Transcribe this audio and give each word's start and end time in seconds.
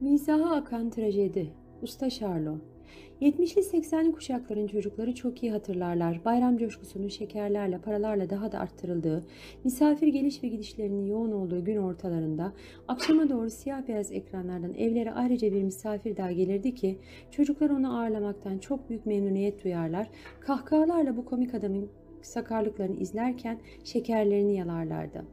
Mizaha 0.00 0.56
akan 0.56 0.90
trajedi. 0.90 1.52
Usta 1.82 2.10
Şarlo. 2.10 2.56
70'li 3.20 3.60
80'li 3.60 4.12
kuşakların 4.12 4.66
çocukları 4.66 5.14
çok 5.14 5.42
iyi 5.42 5.52
hatırlarlar. 5.52 6.24
Bayram 6.24 6.58
coşkusunun 6.58 7.08
şekerlerle, 7.08 7.78
paralarla 7.78 8.30
daha 8.30 8.52
da 8.52 8.58
arttırıldığı, 8.58 9.26
misafir 9.64 10.06
geliş 10.06 10.42
ve 10.42 10.48
gidişlerinin 10.48 11.06
yoğun 11.06 11.32
olduğu 11.32 11.64
gün 11.64 11.76
ortalarında 11.76 12.52
akşama 12.88 13.30
doğru 13.30 13.50
siyah 13.50 13.88
beyaz 13.88 14.12
ekranlardan 14.12 14.74
evlere 14.74 15.12
ayrıca 15.12 15.52
bir 15.52 15.62
misafir 15.62 16.16
daha 16.16 16.32
gelirdi 16.32 16.74
ki 16.74 16.98
çocuklar 17.30 17.70
onu 17.70 17.98
ağırlamaktan 17.98 18.58
çok 18.58 18.88
büyük 18.88 19.06
memnuniyet 19.06 19.64
duyarlar. 19.64 20.08
Kahkahalarla 20.40 21.16
bu 21.16 21.24
komik 21.24 21.54
adamın 21.54 21.88
sakarlıklarını 22.22 22.96
izlerken 22.96 23.60
şekerlerini 23.84 24.56
yalarlardı. 24.56 25.24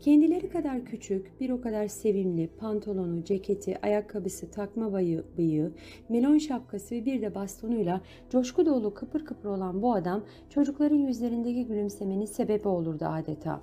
Kendileri 0.00 0.48
kadar 0.48 0.84
küçük, 0.84 1.40
bir 1.40 1.50
o 1.50 1.60
kadar 1.60 1.88
sevimli, 1.88 2.46
pantolonu, 2.46 3.24
ceketi, 3.24 3.78
ayakkabısı, 3.82 4.50
takma 4.50 4.92
bayı, 4.92 5.24
bıyığı, 5.38 5.72
melon 6.08 6.38
şapkası 6.38 6.94
ve 6.94 7.04
bir 7.04 7.22
de 7.22 7.34
bastonuyla 7.34 8.00
coşku 8.30 8.66
dolu 8.66 8.94
kıpır 8.94 9.24
kıpır 9.24 9.48
olan 9.48 9.82
bu 9.82 9.94
adam 9.94 10.24
çocukların 10.50 10.96
yüzlerindeki 10.96 11.66
gülümsemenin 11.66 12.26
sebebi 12.26 12.68
olurdu 12.68 13.04
adeta. 13.04 13.60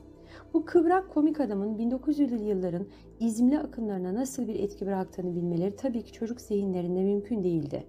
Bu 0.53 0.65
kıvrak 0.65 1.09
komik 1.13 1.39
adamın 1.39 1.77
1900'lü 1.77 2.43
yılların 2.43 2.87
izmli 3.19 3.59
akımlarına 3.59 4.13
nasıl 4.13 4.47
bir 4.47 4.55
etki 4.55 4.85
bıraktığını 4.85 5.35
bilmeleri 5.35 5.75
tabii 5.75 6.01
ki 6.03 6.13
çocuk 6.13 6.41
zihinlerinde 6.41 7.03
mümkün 7.03 7.43
değildi. 7.43 7.83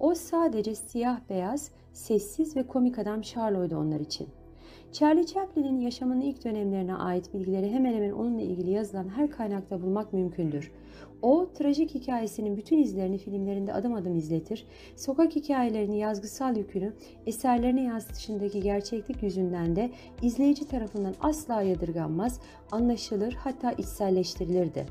O 0.00 0.14
sadece 0.14 0.74
siyah 0.74 1.20
beyaz, 1.30 1.70
sessiz 1.92 2.56
ve 2.56 2.66
komik 2.66 2.98
adam 2.98 3.20
Charlo'ydu 3.20 3.76
onlar 3.76 4.00
için. 4.00 4.28
Charlie 4.94 5.26
Chaplin'in 5.26 5.80
yaşamının 5.80 6.20
ilk 6.20 6.44
dönemlerine 6.44 6.94
ait 6.94 7.34
bilgileri 7.34 7.70
hemen 7.70 7.94
hemen 7.94 8.10
onunla 8.10 8.42
ilgili 8.42 8.70
yazılan 8.70 9.08
her 9.08 9.30
kaynakta 9.30 9.82
bulmak 9.82 10.12
mümkündür. 10.12 10.72
O, 11.22 11.48
trajik 11.54 11.94
hikayesinin 11.94 12.56
bütün 12.56 12.78
izlerini 12.78 13.18
filmlerinde 13.18 13.72
adım 13.72 13.94
adım 13.94 14.16
izletir, 14.16 14.66
sokak 14.96 15.36
hikayelerini 15.36 15.98
yazgısal 15.98 16.56
yükünü 16.56 16.92
eserlerine 17.26 17.82
yansıtışındaki 17.82 18.60
gerçeklik 18.60 19.22
yüzünden 19.22 19.76
de 19.76 19.90
izleyici 20.22 20.68
tarafından 20.68 21.14
asla 21.20 21.62
yadırganmaz, 21.62 22.40
anlaşılır 22.72 23.32
hatta 23.32 23.72
içselleştirilirdi. 23.72 24.86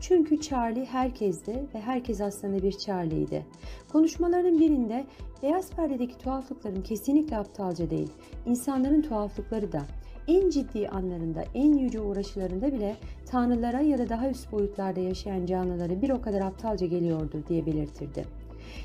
Çünkü 0.00 0.40
Charlie 0.40 0.84
herkeste 0.84 1.66
ve 1.74 1.80
herkes 1.80 2.20
aslında 2.20 2.62
bir 2.62 2.72
Charlie'ydi. 2.72 3.46
Konuşmalarının 3.92 4.60
birinde 4.60 5.04
beyaz 5.42 5.70
perdedeki 5.70 6.18
tuhaflıkların 6.18 6.82
kesinlikle 6.82 7.36
aptalca 7.36 7.90
değil, 7.90 8.10
insanların 8.46 9.02
tuhaflıkları 9.02 9.72
da 9.72 9.82
en 10.28 10.50
ciddi 10.50 10.88
anlarında, 10.88 11.44
en 11.54 11.72
yüce 11.78 12.00
uğraşılarında 12.00 12.72
bile 12.72 12.96
tanrılara 13.26 13.80
ya 13.80 13.98
da 13.98 14.08
daha 14.08 14.30
üst 14.30 14.52
boyutlarda 14.52 15.00
yaşayan 15.00 15.46
canlılara 15.46 16.02
bir 16.02 16.10
o 16.10 16.22
kadar 16.22 16.40
aptalca 16.40 16.86
geliyordu 16.86 17.44
diye 17.48 17.66
belirtirdi. 17.66 18.41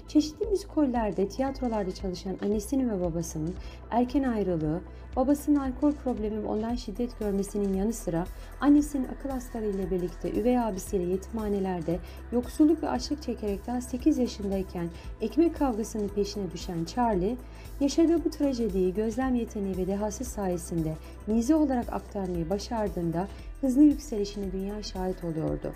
Çeşitli 0.08 0.46
müzikollerde, 0.46 1.28
tiyatrolarda 1.28 1.92
çalışan 1.92 2.38
annesinin 2.44 2.90
ve 2.90 3.02
babasının 3.02 3.54
erken 3.92 4.24
ayrılığı, 4.24 4.82
babasının 5.16 5.56
alkol 5.56 5.92
problemi 5.92 6.44
ve 6.44 6.48
ondan 6.48 6.76
şiddet 6.76 7.20
görmesinin 7.20 7.74
yanı 7.74 7.94
sıra 7.94 8.26
annesinin 8.62 9.08
akıl 9.08 9.30
hastalığı 9.30 9.66
ile 9.66 9.92
birlikte 9.92 10.32
üvey 10.32 10.60
abisiyle 10.60 11.04
yetimhanelerde 11.04 12.00
yoksulluk 12.32 12.84
ve 12.84 12.90
açlık 12.90 13.22
çekerek 13.22 13.68
daha 13.68 13.82
8 13.82 14.18
yaşındayken 14.18 14.90
ekmek 15.22 15.56
kavgasının 15.56 16.08
peşine 16.08 16.52
düşen 16.52 16.86
Charlie, 16.86 17.38
yaşadığı 17.80 18.26
bu 18.26 18.30
trajediyi 18.30 18.94
gözlem 18.94 19.36
yeteneği 19.36 19.78
ve 19.78 19.88
dehası 19.88 20.26
sayesinde 20.26 20.94
mize 21.28 21.56
olarak 21.56 21.94
aktarmayı 21.94 22.50
başardığında 22.50 23.28
hızlı 23.62 23.84
yükselişine 23.84 24.52
dünya 24.52 24.84
şahit 24.84 25.24
oluyordu. 25.24 25.74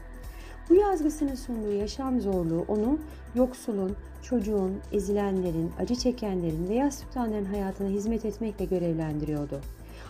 Bu 0.72 0.76
yazgısının 0.76 1.36
sunduğu 1.36 1.72
yaşam 1.72 2.22
zorluğu 2.22 2.66
onu 2.68 3.00
yoksulun, 3.36 3.96
çocuğun, 4.24 4.80
ezilenlerin, 4.92 5.72
acı 5.80 5.96
çekenlerin 5.96 6.70
ve 6.70 6.74
yas 6.74 7.02
tutanların 7.02 7.46
hayatına 7.46 7.90
hizmet 7.90 8.26
etmekle 8.26 8.66
görevlendiriyordu. 8.66 9.62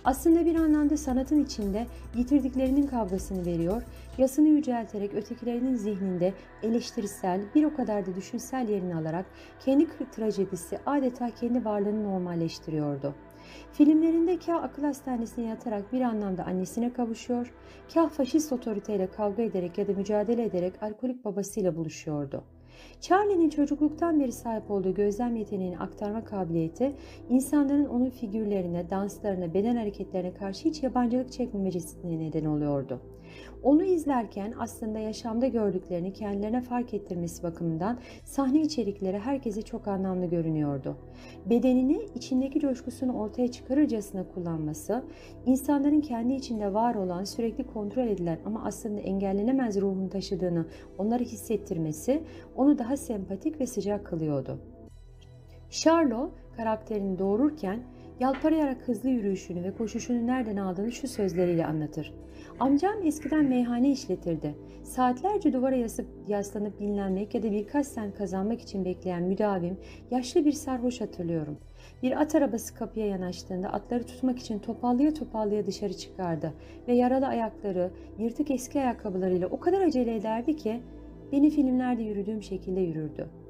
Aslında 0.04 0.46
bir 0.46 0.56
anlamda 0.56 0.98
sanatın 0.98 1.44
içinde 1.44 1.88
yitirdiklerinin 2.16 2.88
kavgasını 2.88 3.46
veriyor, 3.46 3.84
yasını 4.18 4.48
yücelterek 4.48 5.14
ötekilerinin 5.14 5.76
zihninde 5.76 6.34
eleştirisel, 6.64 7.42
bir 7.56 7.64
o 7.64 7.76
kadar 7.76 8.06
da 8.06 8.16
düşünsel 8.16 8.70
yerini 8.70 8.96
alarak 8.96 9.26
kendi 9.66 9.88
trajedisi 10.16 10.80
adeta 10.86 11.30
kendi 11.30 11.66
varlığını 11.66 12.04
normalleştiriyordu. 12.04 13.14
Filmlerinde 13.72 14.40
kah 14.40 14.64
akıl 14.64 14.84
hastanesine 14.84 15.46
yatarak 15.46 15.94
bir 15.94 16.02
anlamda 16.02 16.46
annesine 16.46 16.94
kavuşuyor, 16.94 17.54
kah 17.94 18.10
faşist 18.10 18.54
otoriteyle 18.54 19.08
kavga 19.08 19.44
ederek 19.44 19.78
ya 19.78 19.88
da 19.88 19.94
mücadele 19.94 20.44
ederek 20.44 20.84
alkolik 20.84 21.26
babasıyla 21.26 21.76
buluşuyordu. 21.76 22.44
Charlie'nin 23.02 23.50
çocukluktan 23.50 24.20
beri 24.20 24.32
sahip 24.32 24.72
olduğu 24.72 24.94
gözlem 24.94 25.36
yeteneğini 25.36 25.80
aktarma 25.80 26.24
kabiliyeti, 26.24 26.96
insanların 27.30 27.86
onun 27.86 28.10
figürlerine, 28.10 28.90
danslarına, 28.90 29.54
beden 29.54 29.76
hareketlerine 29.76 30.34
karşı 30.34 30.70
hiç 30.70 30.84
yabancılık 30.84 31.32
çekmemecesine 31.32 32.20
neden 32.20 32.46
oluyordu. 32.46 33.02
Onu 33.64 33.84
izlerken 33.84 34.54
aslında 34.60 35.00
yaşamda 35.00 35.48
gördüklerini 35.48 36.14
kendilerine 36.14 36.62
fark 36.62 36.94
ettirmesi 36.94 37.44
bakımından 37.44 38.00
sahne 38.26 38.62
içerikleri 38.62 39.20
herkese 39.20 39.62
çok 39.62 39.88
anlamlı 39.88 40.26
görünüyordu. 40.26 40.98
Bedenini 41.46 42.00
içindeki 42.16 42.60
coşkusunu 42.60 43.14
ortaya 43.14 43.52
çıkarırcasına 43.52 44.26
kullanması, 44.36 45.04
insanların 45.46 46.02
kendi 46.02 46.34
içinde 46.34 46.74
var 46.74 46.96
olan 46.96 47.24
sürekli 47.24 47.64
kontrol 47.64 48.08
edilen 48.08 48.40
ama 48.46 48.64
aslında 48.66 49.00
engellenemez 49.02 49.82
ruhunu 49.82 50.10
taşıdığını 50.10 50.66
onları 50.98 51.24
hissettirmesi 51.24 52.24
onu 52.56 52.78
daha 52.78 52.98
sempatik 52.98 53.60
ve 53.60 53.68
sıcak 53.68 54.06
kılıyordu. 54.06 54.60
Charlo 55.70 56.32
karakterini 56.58 57.20
doğururken 57.20 57.80
yalparayarak 58.22 58.88
hızlı 58.88 59.10
yürüyüşünü 59.10 59.64
ve 59.64 59.74
koşuşunu 59.74 60.28
nereden 60.28 60.58
aldığını 60.58 60.92
şu 60.92 61.08
sözleriyle 61.08 61.66
anlatır. 61.66 62.14
Amcam 62.60 63.04
eskiden 63.04 63.46
meyhane 63.46 63.92
işletirdi. 63.92 64.56
Saatlerce 64.84 65.54
duvara 65.54 65.76
yasıp, 65.76 66.08
yaslanıp 66.28 66.80
dinlenmek 66.80 67.36
ya 67.36 67.44
da 67.44 67.52
birkaç 67.52 67.88
sen 67.88 68.12
kazanmak 68.12 68.62
için 68.62 68.86
bekleyen 68.86 69.24
müdavim, 69.24 69.78
yaşlı 70.12 70.46
bir 70.46 70.52
sarhoş 70.52 71.02
hatırlıyorum. 71.02 71.58
Bir 72.04 72.22
at 72.22 72.36
arabası 72.36 72.76
kapıya 72.76 73.08
yanaştığında 73.08 73.70
atları 73.70 74.04
tutmak 74.04 74.40
için 74.40 74.60
topallıya 74.60 75.14
topallıya 75.14 75.66
dışarı 75.66 75.94
çıkardı 75.94 76.54
ve 76.88 76.94
yaralı 76.94 77.28
ayakları, 77.28 77.92
yırtık 78.20 78.52
eski 78.52 78.80
ayakkabılarıyla 78.82 79.48
o 79.48 79.60
kadar 79.60 79.82
acele 79.82 80.16
ederdi 80.16 80.56
ki 80.56 80.82
beni 81.32 81.50
filmlerde 81.50 82.04
yürüdüğüm 82.04 82.44
şekilde 82.44 82.80
yürürdü. 82.80 83.41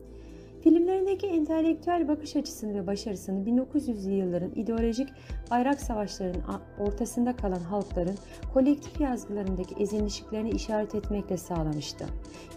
Filmlerindeki 0.63 1.27
entelektüel 1.27 2.07
bakış 2.07 2.35
açısını 2.35 2.73
ve 2.73 2.87
başarısını 2.87 3.45
1900'lü 3.45 4.11
yılların 4.11 4.51
ideolojik 4.55 5.09
bayrak 5.51 5.81
savaşlarının 5.81 6.43
ortasında 6.79 7.35
kalan 7.35 7.59
halkların 7.59 8.15
kolektif 8.53 9.01
yazgılarındaki 9.01 9.75
ezilmişliklerini 9.83 10.49
işaret 10.49 10.95
etmekle 10.95 11.37
sağlamıştı. 11.37 12.05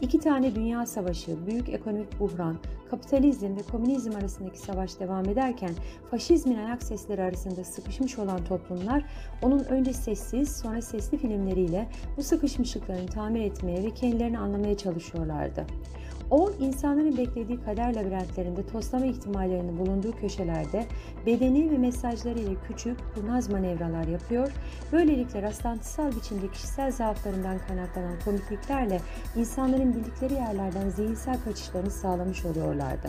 İki 0.00 0.19
tane 0.19 0.54
dünya 0.54 0.87
savaşı, 0.87 1.47
büyük 1.47 1.69
ekonomik 1.69 2.20
buhran, 2.20 2.56
kapitalizm 2.91 3.56
ve 3.56 3.62
komünizm 3.70 4.16
arasındaki 4.16 4.59
savaş 4.59 5.00
devam 5.00 5.28
ederken 5.28 5.70
faşizmin 6.10 6.56
ayak 6.56 6.82
sesleri 6.82 7.22
arasında 7.22 7.64
sıkışmış 7.64 8.19
olan 8.19 8.44
toplumlar 8.44 9.04
onun 9.43 9.64
önce 9.64 9.93
sessiz 9.93 10.56
sonra 10.56 10.82
sesli 10.82 11.19
filmleriyle 11.19 11.88
bu 12.16 12.22
sıkışmışlıklarını 12.22 13.06
tamir 13.06 13.43
etmeye 13.43 13.82
ve 13.82 13.91
kendilerini 13.91 14.38
anlamaya 14.38 14.76
çalışıyorlardı. 14.76 15.66
O 16.31 16.51
insanların 16.61 17.17
beklediği 17.17 17.61
kader 17.61 17.95
labirentlerinde 17.95 18.67
toslama 18.67 19.07
ihtimallerinin 19.07 19.79
bulunduğu 19.79 20.12
köşelerde 20.12 20.87
bedeni 21.27 21.71
ve 21.71 21.79
mesajlarıyla 21.79 22.53
küçük, 22.69 22.99
kurnaz 23.15 23.51
manevralar 23.51 24.07
yapıyor. 24.07 24.53
Böylelikle 24.93 25.43
rastlantısal 25.43 26.17
biçimde 26.17 26.49
kişisel 26.49 26.93
zaaflarından 26.93 27.59
kaynaklanan 27.69 28.17
komikliklerle 28.25 29.01
insanların 29.37 29.95
bildikleri 29.95 30.35
yerlerden 30.35 30.88
zihinsel 30.88 31.41
kaçışlarını 31.44 31.91
sağlamış 31.91 32.44
oluyorlardı. 32.44 33.09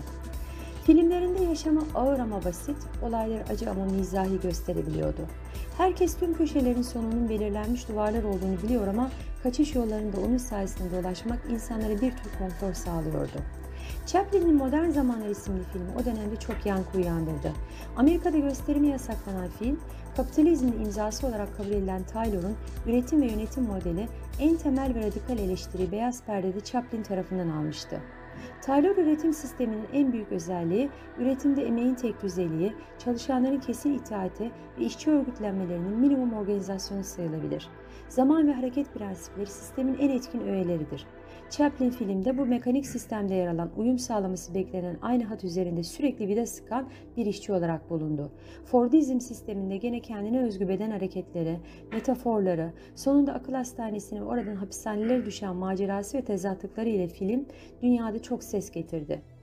Filmlerinde 0.86 1.44
yaşamı 1.44 1.82
ağır 1.96 2.20
ama 2.20 2.44
basit, 2.44 2.78
olaylar 3.02 3.42
acı 3.50 3.72
ama 3.72 3.86
mizahi 3.86 4.42
gösterebiliyordu. 4.42 5.22
Herkes 5.78 6.18
tüm 6.18 6.34
köşelerin 6.34 6.82
sonunun 6.82 7.30
belirlenmiş 7.30 7.90
duvarlar 7.90 8.24
olduğunu 8.24 8.62
biliyor 8.64 8.88
ama 8.88 9.12
kaçış 9.44 9.76
yollarında 9.76 10.18
onun 10.28 10.38
sayesinde 10.38 10.98
dolaşmak 10.98 11.40
insanlara 11.50 11.94
bir 11.94 12.12
tür 12.12 12.32
konfor 12.40 12.74
sağlıyordu. 12.74 13.38
Chaplin'in 14.06 14.56
Modern 14.56 14.90
Zamanlar 14.90 15.30
isimli 15.30 15.64
filmi 15.74 15.90
o 16.02 16.06
dönemde 16.06 16.36
çok 16.36 16.66
yankı 16.66 16.98
uyandırdı. 16.98 17.54
Amerika'da 17.98 18.38
gösterimi 18.38 18.88
yasaklanan 18.88 19.50
film, 19.60 19.80
kapitalizmin 20.18 20.86
imzası 20.86 21.28
olarak 21.28 21.58
kabul 21.58 21.72
edilen 21.72 22.04
Taylor'un 22.04 22.56
üretim 22.88 23.22
ve 23.22 23.26
yönetim 23.26 23.64
modeli 23.64 24.08
en 24.40 24.56
temel 24.56 24.96
ve 24.96 25.00
radikal 25.00 25.38
eleştiri 25.38 25.92
beyaz 25.92 26.24
perdede 26.24 26.62
Chaplin 26.62 27.04
tarafından 27.04 27.50
almıştı. 27.50 28.02
Taylor 28.62 28.98
üretim 28.98 29.34
sisteminin 29.34 29.88
en 29.94 30.14
büyük 30.14 30.32
özelliği 30.32 30.90
üretimde 31.18 31.66
emeğin 31.66 31.96
tek 31.96 32.24
düzeliği, 32.24 32.74
çalışanların 32.98 33.60
kesin 33.60 33.94
itaati 33.94 34.52
ve 34.80 34.84
işçi 34.86 35.12
örgütlenmelerinin 35.12 36.00
minimum 36.00 36.34
organizasyonu 36.34 37.04
sayılabilir. 37.04 37.70
Zaman 38.10 38.48
ve 38.48 38.54
hareket 38.54 38.94
prensipleri 38.94 39.48
sistemin 39.48 39.98
en 40.00 40.10
etkin 40.10 40.48
öğeleridir. 40.48 41.06
Chaplin 41.50 41.90
filmde 41.90 42.38
bu 42.38 42.46
mekanik 42.46 42.88
sistemde 42.88 43.34
yer 43.34 43.48
alan 43.48 43.72
uyum 43.78 44.00
sağlaması 44.00 44.54
beklenen 44.56 44.98
aynı 45.02 45.24
hat 45.24 45.44
üzerinde 45.44 45.84
sürekli 45.84 46.28
vida 46.28 46.46
sıkan 46.46 46.90
bir 47.18 47.26
işçi 47.26 47.54
olarak 47.54 47.90
bulundu. 47.90 48.32
Fordizm 48.66 49.20
sisteminde 49.20 49.78
gene 49.78 50.00
kendine 50.00 50.44
özgü 50.44 50.68
beden 50.68 50.92
hareketleri, 50.92 51.60
metaforları, 51.92 52.74
sonunda 52.96 53.34
akıl 53.34 53.54
hastanesine 53.54 54.24
oradan 54.24 54.56
hapishanelere 54.56 55.26
düşen 55.26 55.56
macerası 55.56 56.18
ve 56.18 56.22
tezatlıkları 56.22 56.90
ile 56.90 57.08
film 57.08 57.46
dünyada 57.82 58.22
çok 58.22 58.44
ses 58.44 58.72
getirdi. 58.72 59.35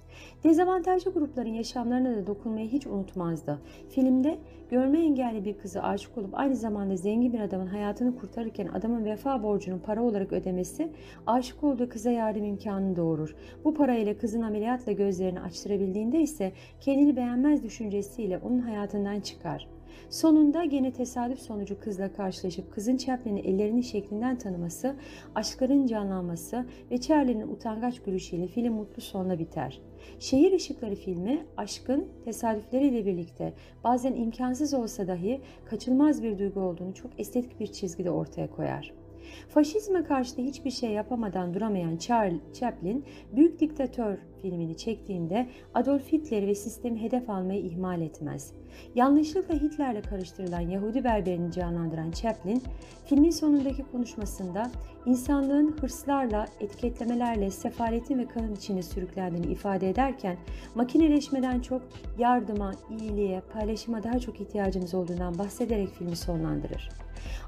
Dezavantajlı 0.44 1.12
grupların 1.12 1.52
yaşamlarına 1.52 2.16
da 2.16 2.26
dokunmayı 2.26 2.68
hiç 2.68 2.86
unutmazdı. 2.86 3.58
Filmde 3.88 4.38
görme 4.70 5.00
engelli 5.00 5.44
bir 5.44 5.58
kızı 5.58 5.82
aşık 5.82 6.18
olup 6.18 6.34
aynı 6.34 6.56
zamanda 6.56 6.96
zengin 6.96 7.32
bir 7.32 7.40
adamın 7.40 7.66
hayatını 7.66 8.16
kurtarırken 8.16 8.66
adamın 8.66 9.04
vefa 9.04 9.42
borcunu 9.42 9.80
para 9.80 10.02
olarak 10.02 10.32
ödemesi 10.32 10.92
aşık 11.26 11.64
olduğu 11.64 11.88
kıza 11.88 12.10
yardım 12.10 12.44
imkanını 12.44 12.96
doğurur. 12.96 13.36
Bu 13.64 13.74
parayla 13.74 14.18
kızın 14.18 14.42
ameliyatla 14.42 14.92
gözlerini 14.92 15.40
açtırabildiğinde 15.40 16.20
ise 16.20 16.52
kendini 16.80 17.16
beğenmez 17.16 17.62
düşüncesiyle 17.62 18.38
onun 18.38 18.58
hayatından 18.58 19.20
çıkar. 19.20 19.68
Sonunda 20.10 20.64
gene 20.64 20.92
tesadüf 20.92 21.38
sonucu 21.38 21.80
kızla 21.80 22.12
karşılaşıp 22.12 22.72
kızın 22.72 22.96
Chaplin'i 22.96 23.40
ellerinin 23.40 23.80
şeklinden 23.80 24.38
tanıması, 24.38 24.96
aşkların 25.34 25.86
canlanması 25.86 26.66
ve 26.90 27.00
Charlie'nin 27.00 27.48
utangaç 27.48 28.02
gülüşüyle 28.02 28.46
film 28.46 28.74
mutlu 28.74 29.02
sonla 29.02 29.38
biter. 29.38 29.80
Şehir 30.18 30.52
Işıkları 30.52 30.94
filmi 30.94 31.46
aşkın 31.56 32.08
tesadüfleriyle 32.24 33.06
birlikte 33.06 33.52
bazen 33.84 34.14
imkansız 34.14 34.74
olsa 34.74 35.06
dahi 35.06 35.40
kaçılmaz 35.64 36.22
bir 36.22 36.38
duygu 36.38 36.60
olduğunu 36.60 36.94
çok 36.94 37.10
estetik 37.18 37.60
bir 37.60 37.66
çizgide 37.66 38.10
ortaya 38.10 38.50
koyar. 38.50 39.01
Faşizme 39.48 40.04
karşı 40.04 40.36
hiçbir 40.36 40.70
şey 40.70 40.90
yapamadan 40.90 41.54
duramayan 41.54 41.96
Charles 41.96 42.40
Chaplin, 42.54 43.04
Büyük 43.32 43.60
Diktatör 43.60 44.18
filmini 44.42 44.76
çektiğinde 44.76 45.48
Adolf 45.74 46.12
Hitler 46.12 46.46
ve 46.46 46.54
sistemi 46.54 47.02
hedef 47.02 47.30
almayı 47.30 47.60
ihmal 47.60 48.00
etmez. 48.00 48.52
Yanlışlıkla 48.94 49.54
Hitler'le 49.54 50.02
karıştırılan 50.02 50.60
Yahudi 50.60 51.04
berberini 51.04 51.52
canlandıran 51.52 52.10
Chaplin, 52.10 52.62
filmin 53.06 53.30
sonundaki 53.30 53.82
konuşmasında 53.92 54.70
insanlığın 55.06 55.76
hırslarla, 55.80 56.46
etiketlemelerle 56.60 57.50
sefaletin 57.50 58.18
ve 58.18 58.26
kanın 58.26 58.54
içine 58.54 58.82
sürüklendiğini 58.82 59.52
ifade 59.52 59.90
ederken 59.90 60.36
makineleşmeden 60.74 61.60
çok 61.60 61.82
yardıma, 62.18 62.72
iyiliğe, 62.90 63.42
paylaşıma 63.52 64.02
daha 64.02 64.18
çok 64.18 64.40
ihtiyacımız 64.40 64.94
olduğundan 64.94 65.38
bahsederek 65.38 65.88
filmi 65.88 66.16
sonlandırır. 66.16 67.01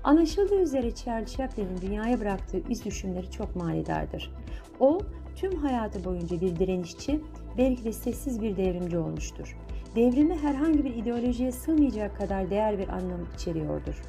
Anlaşıldığı 0.04 0.60
üzere 0.60 0.94
Charles 0.94 1.36
Chaplin'in 1.36 1.80
dünyaya 1.80 2.20
bıraktığı 2.20 2.62
iz 2.68 2.84
düşümleri 2.84 3.30
çok 3.30 3.56
manidardır. 3.56 4.32
O, 4.80 5.00
tüm 5.36 5.56
hayatı 5.56 6.04
boyunca 6.04 6.40
bir 6.40 6.56
direnişçi, 6.56 7.20
belki 7.58 7.84
de 7.84 7.92
sessiz 7.92 8.42
bir 8.42 8.56
devrimci 8.56 8.98
olmuştur. 8.98 9.56
Devrimi 9.96 10.38
herhangi 10.38 10.84
bir 10.84 10.94
ideolojiye 10.94 11.52
sığmayacak 11.52 12.16
kadar 12.16 12.50
değer 12.50 12.78
bir 12.78 12.88
anlam 12.88 13.20
içeriyordur. 13.34 14.02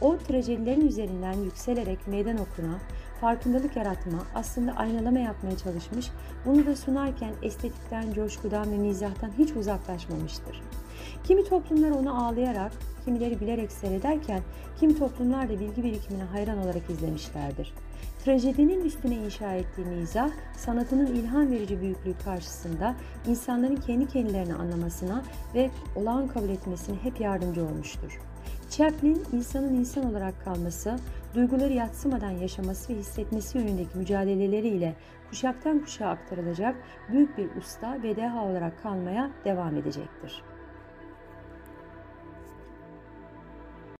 O 0.00 0.18
trajedilerin 0.18 0.86
üzerinden 0.86 1.32
yükselerek 1.32 2.06
meydan 2.06 2.36
okuna, 2.38 2.78
farkındalık 3.22 3.76
yaratma, 3.76 4.18
aslında 4.34 4.72
aynalama 4.72 5.18
yapmaya 5.18 5.56
çalışmış, 5.56 6.10
bunu 6.46 6.66
da 6.66 6.76
sunarken 6.76 7.32
estetikten, 7.42 8.12
coşkudan 8.12 8.72
ve 8.72 8.76
mizahtan 8.76 9.30
hiç 9.38 9.52
uzaklaşmamıştır. 9.52 10.62
Kimi 11.24 11.44
toplumlar 11.44 11.90
onu 11.90 12.24
ağlayarak, 12.24 12.72
kimileri 13.04 13.36
gülerek 13.36 13.72
seyrederken, 13.72 14.40
kimi 14.80 14.98
toplumlar 14.98 15.48
da 15.48 15.60
bilgi 15.60 15.84
birikimine 15.84 16.24
hayran 16.24 16.58
olarak 16.58 16.90
izlemişlerdir. 16.90 17.74
Trajedinin 18.24 18.84
üstüne 18.84 19.14
inşa 19.14 19.52
ettiği 19.52 19.84
mizah, 19.86 20.30
sanatının 20.56 21.06
ilham 21.06 21.50
verici 21.50 21.80
büyüklüğü 21.80 22.14
karşısında 22.24 22.94
insanların 23.26 23.76
kendi 23.76 24.08
kendilerini 24.08 24.54
anlamasına 24.54 25.22
ve 25.54 25.70
olağan 25.96 26.28
kabul 26.28 26.48
etmesine 26.48 26.96
hep 27.02 27.20
yardımcı 27.20 27.64
olmuştur. 27.64 28.31
Chaplin, 28.76 29.24
insanın 29.32 29.74
insan 29.74 30.10
olarak 30.10 30.44
kalması, 30.44 30.98
duyguları 31.34 31.72
yatsımadan 31.72 32.30
yaşaması 32.30 32.92
ve 32.92 32.98
hissetmesi 32.98 33.58
yönündeki 33.58 33.98
mücadeleleriyle 33.98 34.94
kuşaktan 35.30 35.78
kuşağa 35.78 36.08
aktarılacak 36.08 36.76
büyük 37.08 37.38
bir 37.38 37.56
usta 37.56 38.02
ve 38.02 38.16
deha 38.16 38.44
olarak 38.44 38.82
kalmaya 38.82 39.30
devam 39.44 39.76
edecektir. 39.76 40.42